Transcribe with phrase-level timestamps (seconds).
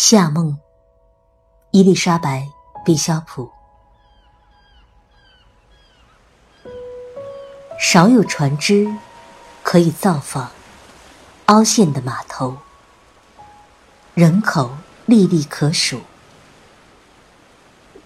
[0.00, 0.56] 夏梦，
[1.72, 2.48] 伊丽莎白·
[2.84, 3.50] 毕肖普。
[7.80, 8.88] 少有船只
[9.64, 10.52] 可以造访
[11.46, 12.56] 凹陷的码头，
[14.14, 14.70] 人口
[15.04, 16.00] 历历可数。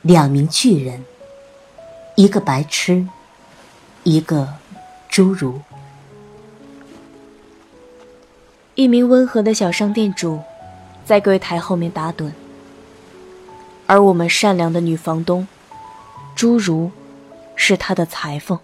[0.00, 1.04] 两名巨人，
[2.16, 3.06] 一个白痴，
[4.02, 4.54] 一个
[5.11, 5.61] 侏儒。
[8.77, 10.43] 一名温和的小商店主。
[11.05, 12.33] 在柜台后面打盹，
[13.87, 15.47] 而我们善良的女房东，
[16.37, 16.91] 侏儒，
[17.56, 18.59] 是他的裁缝。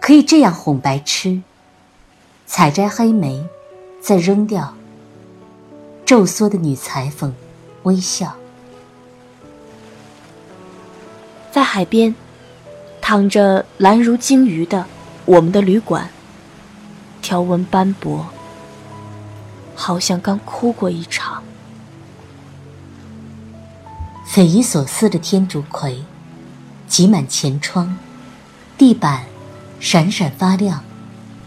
[0.00, 1.42] 可以这样哄白痴，
[2.46, 3.46] 采摘黑莓，
[4.00, 4.74] 再扔掉。
[6.04, 7.34] 皱缩的女裁缝
[7.82, 8.36] 微笑，
[11.50, 12.14] 在海边，
[13.00, 14.86] 躺着蓝如鲸鱼的
[15.24, 16.08] 我们的旅馆，
[17.20, 18.26] 条纹斑驳。
[19.76, 21.44] 好像刚哭过一场。
[24.24, 26.02] 匪夷所思的天竺葵，
[26.88, 27.96] 挤满前窗，
[28.76, 29.26] 地板
[29.78, 30.82] 闪闪发亮，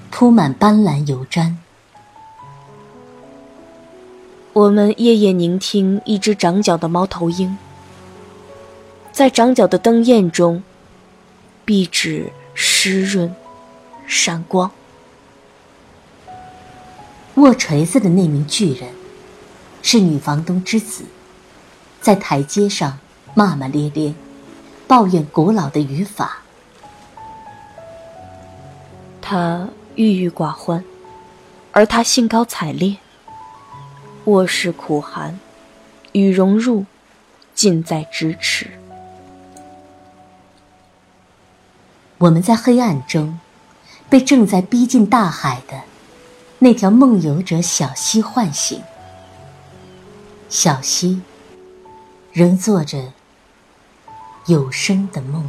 [0.10, 1.56] 铺满斑斓油毡。
[4.54, 7.58] 我们夜夜聆听一只长角的猫头鹰，
[9.12, 10.64] 在长角的灯焰中，
[11.66, 13.36] 壁纸湿润，
[14.08, 14.72] 闪光。
[17.40, 18.90] 握锤子的那名巨人，
[19.82, 21.06] 是女房东之子，
[22.02, 23.00] 在台阶上
[23.34, 24.14] 骂骂咧咧，
[24.88, 26.40] 抱怨古老的语法。
[29.22, 30.84] 他郁郁寡欢，
[31.72, 32.98] 而他兴高采烈。
[34.26, 35.40] 卧室苦寒，
[36.12, 36.86] 与融入
[37.56, 38.72] 近在咫尺。
[42.18, 43.40] 我们在黑暗中，
[44.10, 45.84] 被正在逼近大海的。
[46.62, 48.84] 那条梦游者小溪唤醒，
[50.50, 51.22] 小溪
[52.34, 53.14] 仍做着
[54.46, 55.48] 有声的梦。